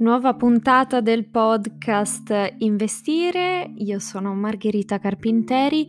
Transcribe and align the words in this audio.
Nuova 0.00 0.34
puntata 0.34 1.00
del 1.00 1.28
podcast 1.28 2.54
Investire, 2.58 3.72
io 3.78 3.98
sono 3.98 4.32
Margherita 4.32 5.00
Carpinteri 5.00 5.88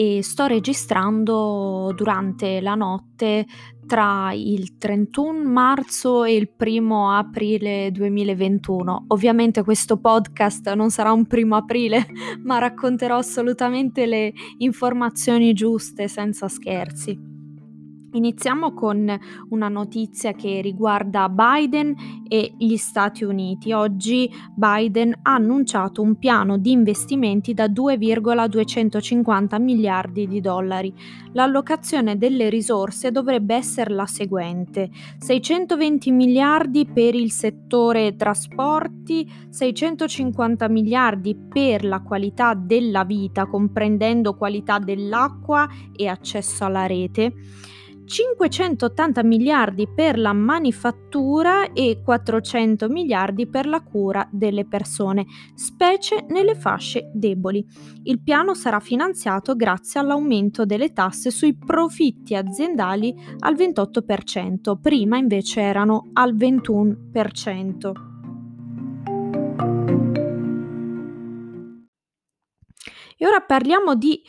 e 0.00 0.22
sto 0.22 0.46
registrando 0.46 1.92
durante 1.92 2.60
la 2.60 2.76
notte 2.76 3.44
tra 3.84 4.30
il 4.32 4.78
31 4.78 5.42
marzo 5.42 6.22
e 6.22 6.36
il 6.36 6.48
1 6.56 7.10
aprile 7.10 7.90
2021. 7.90 9.06
Ovviamente 9.08 9.64
questo 9.64 9.96
podcast 9.96 10.72
non 10.74 10.90
sarà 10.90 11.10
un 11.10 11.26
primo 11.26 11.56
aprile, 11.56 12.06
ma 12.44 12.58
racconterò 12.58 13.16
assolutamente 13.16 14.06
le 14.06 14.32
informazioni 14.58 15.52
giuste 15.52 16.06
senza 16.06 16.46
scherzi. 16.46 17.37
Iniziamo 18.18 18.74
con 18.74 19.16
una 19.50 19.68
notizia 19.68 20.32
che 20.32 20.60
riguarda 20.60 21.28
Biden 21.28 21.94
e 22.26 22.52
gli 22.58 22.76
Stati 22.76 23.22
Uniti. 23.22 23.70
Oggi 23.70 24.28
Biden 24.56 25.16
ha 25.22 25.34
annunciato 25.34 26.02
un 26.02 26.16
piano 26.16 26.58
di 26.58 26.72
investimenti 26.72 27.54
da 27.54 27.68
2,250 27.68 29.60
miliardi 29.60 30.26
di 30.26 30.40
dollari. 30.40 30.92
L'allocazione 31.34 32.18
delle 32.18 32.48
risorse 32.48 33.12
dovrebbe 33.12 33.54
essere 33.54 33.94
la 33.94 34.06
seguente: 34.06 34.90
620 35.18 36.10
miliardi 36.10 36.86
per 36.86 37.14
il 37.14 37.30
settore 37.30 38.16
trasporti, 38.16 39.30
650 39.48 40.68
miliardi 40.68 41.36
per 41.36 41.84
la 41.84 42.02
qualità 42.02 42.54
della 42.54 43.04
vita, 43.04 43.46
comprendendo 43.46 44.34
qualità 44.34 44.80
dell'acqua 44.80 45.68
e 45.94 46.08
accesso 46.08 46.64
alla 46.64 46.86
rete 46.86 47.32
580 48.08 49.22
miliardi 49.22 49.86
per 49.86 50.18
la 50.18 50.32
manifattura 50.32 51.72
e 51.72 52.00
400 52.02 52.88
miliardi 52.88 53.46
per 53.46 53.66
la 53.66 53.82
cura 53.82 54.26
delle 54.32 54.64
persone, 54.64 55.26
specie 55.54 56.24
nelle 56.28 56.54
fasce 56.54 57.10
deboli. 57.12 57.64
Il 58.04 58.22
piano 58.22 58.54
sarà 58.54 58.80
finanziato 58.80 59.54
grazie 59.54 60.00
all'aumento 60.00 60.64
delle 60.64 60.94
tasse 60.94 61.30
sui 61.30 61.54
profitti 61.54 62.34
aziendali 62.34 63.14
al 63.40 63.54
28%, 63.54 64.80
prima 64.80 65.18
invece 65.18 65.60
erano 65.60 66.08
al 66.14 66.34
21%. 66.34 67.92
E 73.20 73.26
ora 73.26 73.40
parliamo 73.40 73.96
di 73.96 74.22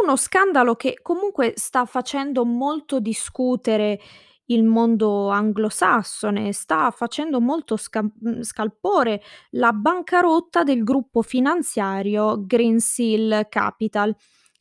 uno 0.00 0.16
scandalo 0.16 0.74
che 0.74 0.98
comunque 1.02 1.52
sta 1.56 1.84
facendo 1.84 2.44
molto 2.44 2.98
discutere 3.00 4.00
il 4.46 4.64
mondo 4.64 5.28
anglosassone, 5.30 6.52
sta 6.52 6.90
facendo 6.90 7.40
molto 7.40 7.76
sca- 7.76 8.02
mhmm, 8.02 8.42
scalpore 8.42 9.22
la 9.50 9.72
bancarotta 9.72 10.62
del 10.62 10.82
gruppo 10.82 11.22
finanziario 11.22 12.44
Greensill 12.44 13.46
Capital. 13.48 14.14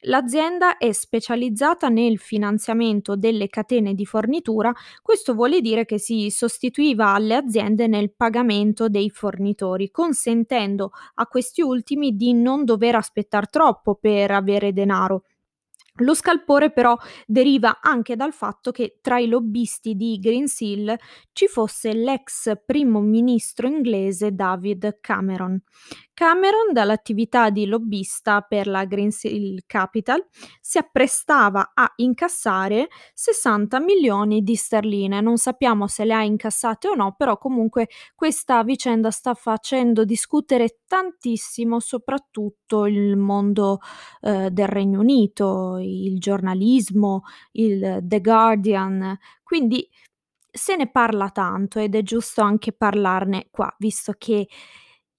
L'azienda 0.06 0.78
è 0.78 0.92
specializzata 0.94 1.88
nel 1.88 2.18
finanziamento 2.18 3.16
delle 3.16 3.48
catene 3.50 3.94
di 3.94 4.06
fornitura, 4.08 4.74
questo 5.00 5.36
vuole 5.36 5.62
dire 5.62 5.86
che 5.86 6.00
si 6.00 6.32
sostituiva 6.32 7.14
alle 7.14 7.36
aziende 7.36 7.86
nel 7.86 8.12
pagamento 8.12 8.90
dei 8.90 9.12
fornitori, 9.12 9.92
consentendo 9.92 10.92
a 11.16 11.28
questi 11.28 11.62
ultimi 11.62 12.16
di 12.16 12.34
non 12.34 12.66
dover 12.66 12.96
aspettare 12.96 13.46
troppo 13.52 13.94
per 13.94 14.32
avere 14.32 14.74
denaro. 14.74 15.26
Lo 15.96 16.16
scalpore 16.16 16.72
però 16.72 16.98
deriva 17.28 17.80
anche 17.80 18.16
dal 18.16 18.34
fatto 18.34 18.72
che 18.72 19.00
tra 19.02 19.20
i 19.20 19.28
lobbisti 19.28 19.96
di 19.96 20.18
Greensill 20.20 20.96
ci 21.34 21.48
fosse 21.48 21.94
l'ex 21.94 22.54
primo 22.66 23.02
ministro 23.02 23.68
inglese 23.68 24.34
David 24.34 24.98
Cameron. 25.00 25.62
Cameron, 26.22 26.72
dall'attività 26.72 27.50
di 27.50 27.66
lobbista 27.66 28.42
per 28.42 28.68
la 28.68 28.86
Greensill 28.86 29.64
Capital, 29.66 30.24
si 30.62 30.78
apprestava 30.78 31.72
a 31.74 31.92
incassare 31.96 32.90
60 33.16 33.80
milioni 33.80 34.44
di 34.44 34.54
sterline. 34.56 35.20
Non 35.20 35.38
sappiamo 35.38 35.88
se 35.88 36.06
le 36.06 36.14
ha 36.14 36.22
incassate 36.22 36.90
o 36.90 36.94
no, 36.94 37.16
però 37.18 37.40
comunque 37.40 37.88
questa 38.14 38.64
vicenda 38.64 39.10
sta 39.10 39.34
facendo 39.34 40.06
discutere 40.06 40.81
tantissimo 40.86 41.80
soprattutto 41.80 42.86
il 42.86 43.18
mondo 43.18 43.80
eh, 44.22 44.52
del 44.52 44.68
Regno 44.68 45.00
Unito, 45.00 45.80
il 45.80 46.20
giornalismo, 46.20 47.24
il 47.54 47.98
The 48.04 48.22
Guardian. 48.22 49.18
Quindi 49.42 49.90
se 50.52 50.76
ne 50.76 50.88
parla 50.88 51.30
tanto 51.30 51.80
ed 51.80 51.96
è 51.96 52.04
giusto 52.04 52.42
anche 52.42 52.74
parlarne 52.74 53.48
qua, 53.50 53.74
visto 53.80 54.14
che 54.16 54.48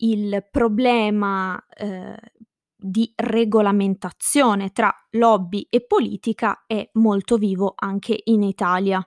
il 0.03 0.47
problema 0.51 1.63
eh, 1.75 2.17
di 2.77 3.13
regolamentazione 3.15 4.71
tra 4.71 4.93
lobby 5.11 5.67
e 5.71 5.85
politica 5.85 6.65
è 6.67 6.89
molto 6.95 7.37
vivo 7.37 7.75
anche 7.77 8.21
in 8.25 8.43
Italia. 8.43 9.05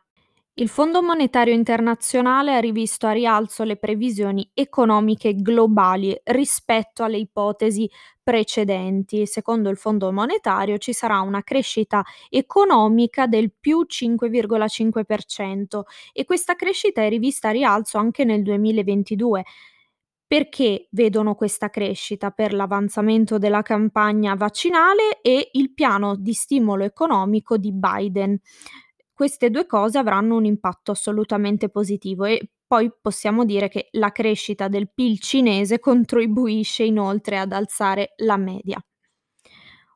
Il 0.57 0.69
Fondo 0.69 1.01
monetario 1.03 1.53
internazionale 1.53 2.55
ha 2.55 2.61
rivisto 2.61 3.07
a 3.07 3.11
rialzo 3.11 3.65
le 3.65 3.75
previsioni 3.75 4.49
economiche 4.53 5.35
globali 5.35 6.17
rispetto 6.23 7.03
alle 7.03 7.17
ipotesi 7.17 7.91
precedenti. 8.23 9.25
Secondo 9.25 9.69
il 9.69 9.75
Fondo 9.75 10.13
monetario 10.13 10.77
ci 10.77 10.93
sarà 10.93 11.19
una 11.19 11.43
crescita 11.43 12.05
economica 12.29 13.27
del 13.27 13.51
più 13.51 13.85
5,5% 13.85 15.81
e 16.13 16.23
questa 16.23 16.55
crescita 16.55 17.01
è 17.03 17.09
rivista 17.09 17.49
a 17.49 17.51
rialzo 17.51 17.97
anche 17.97 18.23
nel 18.23 18.41
2022 18.41 19.43
perché 20.35 20.89
vedono 20.91 21.33
questa 21.33 21.69
crescita? 21.69 22.29
Per 22.29 22.53
l'avanzamento 22.53 23.37
della 23.37 23.61
campagna 23.61 24.35
vaccinale 24.35 25.21
e 25.21 25.51
il 25.53 25.73
piano 25.73 26.17
di 26.17 26.33
stimolo 26.33 26.83
economico 26.83 27.55
di 27.55 27.71
Biden. 27.71 28.37
Queste 29.13 29.49
due 29.49 29.65
cose 29.65 29.97
avranno 29.97 30.35
un 30.35 30.43
impatto 30.43 30.91
assolutamente 30.91 31.69
positivo 31.69 32.25
e 32.25 32.49
poi 32.67 32.91
possiamo 33.01 33.45
dire 33.45 33.69
che 33.69 33.87
la 33.91 34.11
crescita 34.11 34.67
del 34.67 34.91
PIL 34.93 35.21
cinese 35.21 35.79
contribuisce 35.79 36.83
inoltre 36.83 37.37
ad 37.37 37.53
alzare 37.53 38.11
la 38.17 38.35
media. 38.35 38.77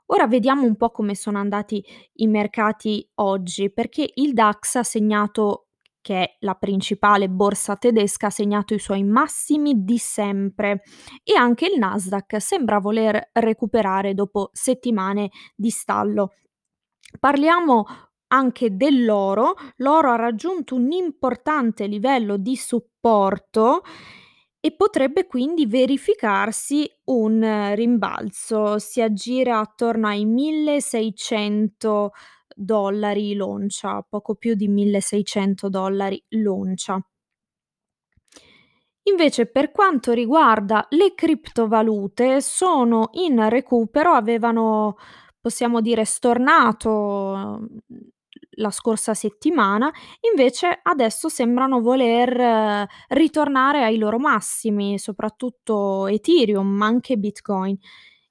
Ora 0.06 0.26
vediamo 0.26 0.64
un 0.64 0.78
po' 0.78 0.92
come 0.92 1.16
sono 1.16 1.38
andati 1.38 1.84
i 2.14 2.28
mercati 2.28 3.06
oggi, 3.16 3.74
perché 3.74 4.10
il 4.14 4.32
DAX 4.32 4.76
ha 4.76 4.84
segnato 4.84 5.68
che 6.02 6.22
è 6.24 6.36
la 6.40 6.56
principale 6.56 7.30
borsa 7.30 7.76
tedesca, 7.76 8.28
ha 8.28 8.32
segnato 8.32 8.74
i 8.74 8.80
suoi 8.80 9.04
massimi 9.04 9.84
di 9.84 9.98
sempre. 9.98 10.82
E 11.24 11.36
anche 11.36 11.66
il 11.66 11.78
Nasdaq 11.78 12.42
sembra 12.42 12.80
voler 12.80 13.30
recuperare 13.34 14.14
dopo 14.14 14.50
settimane 14.54 15.30
di 15.56 15.70
stallo. 15.70 16.34
Parliamo 17.20 17.86
anche 18.28 18.76
dell'oro, 18.76 19.56
l'oro 19.78 20.12
ha 20.12 20.16
raggiunto 20.16 20.76
un 20.76 20.92
importante 20.92 21.88
livello 21.88 22.38
di 22.38 22.56
supporto 22.56 23.82
e 24.60 24.76
potrebbe 24.76 25.26
quindi 25.26 25.66
verificarsi 25.66 26.90
un 27.06 27.74
rimbalzo, 27.76 28.78
si 28.78 29.02
aggira 29.02 29.60
attorno 29.60 30.08
ai 30.08 30.26
1600 30.26 32.12
dollari 32.60 33.34
l'oncia, 33.36 34.06
poco 34.08 34.36
più 34.36 34.56
di 34.56 34.68
1600 34.68 35.70
dollari 35.70 36.22
l'oncia. 36.30 37.02
Invece 39.04 39.48
per 39.48 39.72
quanto 39.72 40.12
riguarda 40.12 40.86
le 40.90 41.16
criptovalute 41.16 42.42
sono 42.42 43.10
in 43.14 43.50
recupero, 43.50 44.12
avevano 44.12 44.98
possiamo 45.40 45.82
dire 45.82 46.06
stornato 46.06 47.68
la 48.60 48.72
scorsa 48.72 49.14
settimana, 49.14 49.92
invece 50.30 50.80
adesso 50.84 51.30
sembrano 51.30 51.80
voler 51.82 52.40
eh, 52.40 52.88
ritornare 53.10 53.84
ai 53.84 53.98
loro 53.98 54.20
massimi, 54.20 55.00
soprattutto 55.00 56.08
Ethereum, 56.08 56.68
ma 56.68 56.86
anche 56.86 57.18
Bitcoin 57.18 57.78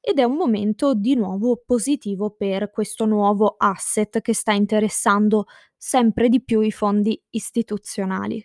ed 0.09 0.19
è 0.19 0.23
un 0.23 0.37
momento 0.37 0.95
di 0.95 1.15
nuovo 1.15 1.63
positivo 1.67 2.31
per 2.31 2.71
questo 2.71 3.05
nuovo 3.05 3.57
asset 3.59 4.23
che 4.23 4.33
sta 4.33 4.53
interessando 4.53 5.45
sempre 5.77 6.31
di 6.31 6.43
più 6.43 6.63
i 6.63 6.71
fondi 6.71 7.23
istituzionali. 7.29 8.43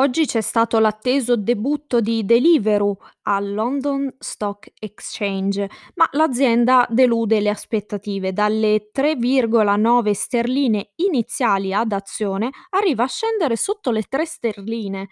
Oggi 0.00 0.26
c'è 0.26 0.40
stato 0.40 0.80
l'atteso 0.80 1.36
debutto 1.36 2.00
di 2.00 2.24
Deliveroo 2.24 2.96
al 3.28 3.52
London 3.52 4.12
Stock 4.18 4.72
Exchange, 4.80 5.70
ma 5.94 6.08
l'azienda 6.10 6.84
delude 6.90 7.38
le 7.38 7.50
aspettative. 7.50 8.32
Dalle 8.32 8.90
3,9 8.92 10.10
sterline 10.10 10.92
iniziali 10.96 11.72
ad 11.72 11.92
azione 11.92 12.50
arriva 12.70 13.04
a 13.04 13.08
scendere 13.08 13.54
sotto 13.54 13.92
le 13.92 14.02
3 14.02 14.26
sterline 14.26 15.08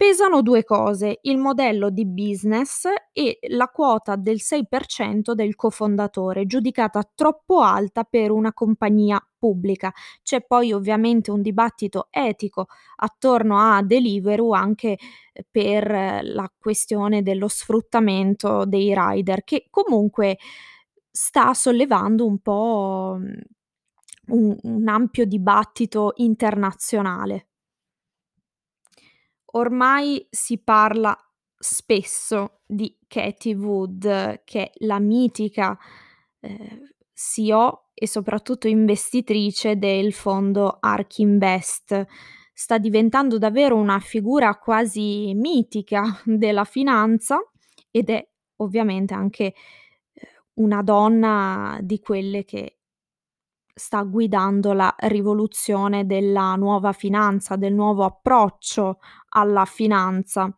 pesano 0.00 0.40
due 0.40 0.64
cose: 0.64 1.18
il 1.24 1.36
modello 1.36 1.90
di 1.90 2.06
business 2.06 2.86
e 3.12 3.38
la 3.48 3.68
quota 3.68 4.16
del 4.16 4.40
6% 4.40 5.34
del 5.34 5.54
cofondatore, 5.56 6.46
giudicata 6.46 7.06
troppo 7.14 7.60
alta 7.60 8.04
per 8.04 8.30
una 8.30 8.54
compagnia 8.54 9.22
pubblica. 9.38 9.92
C'è 10.22 10.40
poi 10.40 10.72
ovviamente 10.72 11.30
un 11.30 11.42
dibattito 11.42 12.06
etico 12.10 12.68
attorno 12.96 13.58
a 13.58 13.82
Deliveroo 13.82 14.52
anche 14.54 14.96
per 15.50 16.20
la 16.22 16.50
questione 16.58 17.20
dello 17.22 17.48
sfruttamento 17.48 18.64
dei 18.64 18.94
rider 18.96 19.44
che 19.44 19.66
comunque 19.68 20.38
sta 21.10 21.52
sollevando 21.52 22.24
un 22.24 22.38
po' 22.38 23.18
un, 24.28 24.56
un 24.62 24.88
ampio 24.88 25.26
dibattito 25.26 26.12
internazionale. 26.16 27.49
Ormai 29.52 30.26
si 30.30 30.58
parla 30.62 31.16
spesso 31.58 32.60
di 32.66 32.96
Katie 33.06 33.54
Wood, 33.54 34.42
che 34.44 34.62
è 34.64 34.70
la 34.84 34.98
mitica 34.98 35.76
eh, 36.40 36.94
CEO 37.12 37.90
e 37.92 38.06
soprattutto 38.06 38.66
investitrice 38.66 39.76
del 39.76 40.12
fondo 40.12 40.78
ARK 40.80 41.18
Invest. 41.18 42.06
Sta 42.52 42.78
diventando 42.78 43.38
davvero 43.38 43.76
una 43.76 43.98
figura 44.00 44.56
quasi 44.56 45.32
mitica 45.34 46.02
della 46.24 46.64
finanza 46.64 47.38
ed 47.90 48.08
è 48.08 48.26
ovviamente 48.56 49.14
anche 49.14 49.44
eh, 49.44 49.54
una 50.54 50.82
donna 50.82 51.78
di 51.82 52.00
quelle 52.00 52.44
che 52.44 52.79
sta 53.74 54.02
guidando 54.02 54.72
la 54.72 54.94
rivoluzione 54.98 56.06
della 56.06 56.54
nuova 56.56 56.92
finanza, 56.92 57.56
del 57.56 57.74
nuovo 57.74 58.04
approccio 58.04 58.98
alla 59.30 59.64
finanza. 59.64 60.54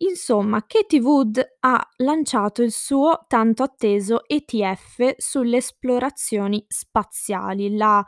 Insomma, 0.00 0.64
Katie 0.64 1.00
Wood 1.00 1.56
ha 1.60 1.88
lanciato 1.96 2.62
il 2.62 2.70
suo 2.70 3.24
tanto 3.26 3.64
atteso 3.64 4.22
ETF 4.28 5.14
sulle 5.16 5.56
esplorazioni 5.56 6.64
spaziali. 6.68 7.76
L'ha 7.76 8.04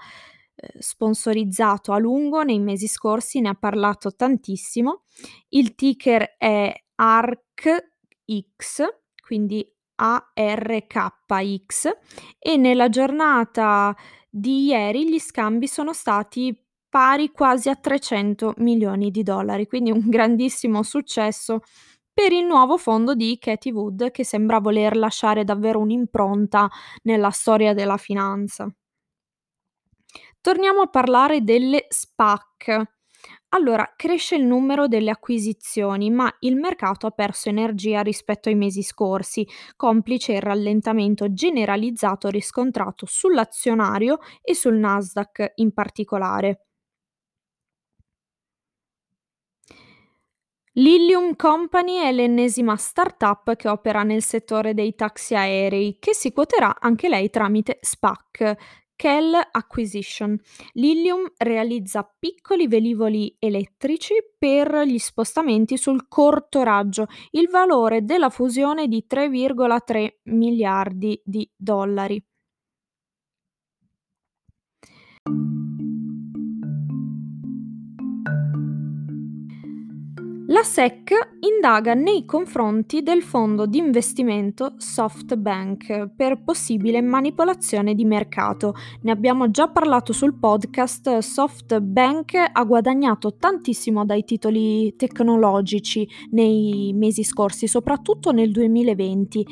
eh, 0.55 0.69
sponsorizzato 0.78 1.93
a 1.93 1.99
lungo 1.99 2.43
nei 2.43 2.61
mesi 2.61 2.87
scorsi, 2.87 3.40
ne 3.40 3.49
ha 3.49 3.55
parlato 3.55 4.14
tantissimo. 4.14 5.02
Il 5.49 5.75
ticker 5.75 6.37
è 6.37 6.73
ARKX, 6.94 8.84
quindi 9.20 9.66
ARKX 10.00 11.91
e 12.38 12.56
nella 12.56 12.88
giornata 12.88 13.94
di 14.29 14.64
ieri 14.67 15.08
gli 15.08 15.19
scambi 15.19 15.67
sono 15.67 15.93
stati 15.93 16.56
pari 16.88 17.31
quasi 17.31 17.69
a 17.69 17.76
300 17.76 18.55
milioni 18.58 19.11
di 19.11 19.23
dollari, 19.23 19.67
quindi 19.67 19.91
un 19.91 20.08
grandissimo 20.08 20.82
successo 20.82 21.61
per 22.12 22.32
il 22.32 22.44
nuovo 22.44 22.76
fondo 22.79 23.14
di 23.14 23.38
Katie 23.38 23.73
Wood 23.73 24.11
che 24.11 24.25
sembra 24.25 24.58
voler 24.58 24.97
lasciare 24.97 25.44
davvero 25.44 25.79
un'impronta 25.81 26.69
nella 27.02 27.31
storia 27.31 27.75
della 27.75 27.97
finanza. 27.97 28.69
Torniamo 30.41 30.81
a 30.81 30.87
parlare 30.87 31.43
delle 31.43 31.87
SPAC. 31.88 33.00
Allora, 33.52 33.93
cresce 33.97 34.37
il 34.37 34.44
numero 34.44 34.87
delle 34.88 35.11
acquisizioni, 35.11 36.11
ma 36.11 36.32
il 36.41 36.55
mercato 36.56 37.06
ha 37.06 37.11
perso 37.11 37.49
energia 37.49 38.00
rispetto 38.00 38.49
ai 38.49 38.55
mesi 38.55 38.82
scorsi, 38.82 39.47
complice 39.76 40.32
il 40.35 40.41
rallentamento 40.43 41.32
generalizzato 41.32 42.29
riscontrato 42.29 43.06
sull'azionario 43.06 44.19
e 44.43 44.55
sul 44.55 44.76
Nasdaq 44.76 45.52
in 45.56 45.73
particolare. 45.73 46.64
Lilium 50.75 51.35
Company 51.37 51.97
è 51.97 52.12
l'ennesima 52.12 52.76
startup 52.76 53.56
che 53.56 53.69
opera 53.69 54.02
nel 54.05 54.23
settore 54.23 54.73
dei 54.73 54.94
taxi 54.94 55.35
aerei, 55.35 55.97
che 55.99 56.14
si 56.14 56.32
quoterà 56.32 56.76
anche 56.79 57.08
lei 57.08 57.29
tramite 57.29 57.79
SPAC, 57.81 58.56
Kell 59.00 59.32
Acquisition. 59.50 60.38
Lilium 60.73 61.32
realizza 61.38 62.06
piccoli 62.19 62.69
velivoli 62.69 63.35
elettrici 63.38 64.12
per 64.38 64.82
gli 64.85 64.99
spostamenti 64.99 65.79
sul 65.79 66.06
corto 66.06 66.62
raggio. 66.62 67.06
Il 67.31 67.49
valore 67.49 68.05
della 68.05 68.29
fusione 68.29 68.82
è 68.82 68.88
di 68.88 69.06
3,3 69.08 70.17
miliardi 70.25 71.19
di 71.25 71.50
dollari. 71.56 72.23
La 80.50 80.64
SEC 80.64 81.12
indaga 81.43 81.94
nei 81.94 82.25
confronti 82.25 83.02
del 83.02 83.23
fondo 83.23 83.67
di 83.67 83.79
investimento 83.79 84.75
SoftBank 84.79 86.08
per 86.17 86.43
possibile 86.43 87.00
manipolazione 87.00 87.94
di 87.94 88.05
mercato. 88.05 88.75
Ne 89.02 89.12
abbiamo 89.12 89.52
già 89.52 89.69
parlato 89.69 90.12
sul 90.12 90.35
podcast. 90.35 91.19
SoftBank 91.19 92.50
ha 92.52 92.64
guadagnato 92.64 93.37
tantissimo 93.37 94.05
dai 94.05 94.25
titoli 94.25 94.97
tecnologici 94.97 96.08
nei 96.32 96.93
mesi 96.97 97.23
scorsi, 97.23 97.69
soprattutto 97.69 98.32
nel 98.32 98.50
2020 98.50 99.47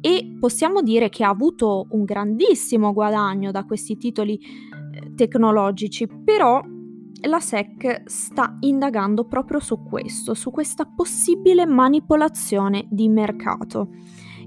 e 0.00 0.36
possiamo 0.38 0.82
dire 0.82 1.08
che 1.08 1.24
ha 1.24 1.30
avuto 1.30 1.88
un 1.90 2.04
grandissimo 2.04 2.92
guadagno 2.92 3.50
da 3.50 3.64
questi 3.64 3.96
titoli 3.96 4.38
eh, 4.38 5.14
tecnologici, 5.16 6.06
però 6.06 6.62
la 7.22 7.40
SEC 7.40 8.02
sta 8.06 8.56
indagando 8.60 9.24
proprio 9.24 9.60
su 9.60 9.82
questo, 9.82 10.34
su 10.34 10.50
questa 10.50 10.84
possibile 10.84 11.66
manipolazione 11.66 12.86
di 12.90 13.08
mercato. 13.08 13.88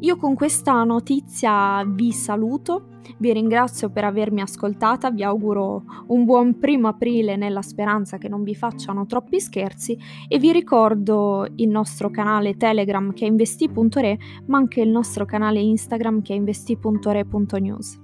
Io 0.02 0.16
con 0.16 0.36
questa 0.36 0.84
notizia 0.84 1.84
vi 1.84 2.12
saluto, 2.12 2.90
vi 3.18 3.34
ringrazio 3.34 3.90
per 3.90 4.04
avermi 4.04 4.42
ascoltata, 4.42 5.10
vi 5.10 5.24
auguro 5.24 5.84
un 6.08 6.24
buon 6.24 6.60
primo 6.60 6.88
aprile 6.88 7.36
nella 7.36 7.64
speranza 7.64 8.19
che 8.19 8.30
non 8.30 8.44
vi 8.44 8.54
facciano 8.54 9.08
troppi 9.08 9.40
scherzi 9.40 9.98
e 10.28 10.38
vi 10.38 10.52
ricordo 10.52 11.48
il 11.56 11.69
nostro 11.69 12.12
canale 12.12 12.58
Telegram 12.58 13.12
che 13.12 13.25
è 13.25 13.28
investi.re 13.28 14.18
ma 14.46 14.58
anche 14.58 14.81
il 14.81 14.90
nostro 14.90 15.25
canale 15.25 15.60
Instagram 15.60 16.22
che 16.22 16.34
è 16.34 16.36
investi.re.news. 16.36 18.02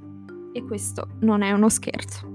E 0.52 0.64
questo 0.64 1.10
non 1.20 1.44
è 1.44 1.52
uno 1.52 1.70
scherzo. 1.70 2.33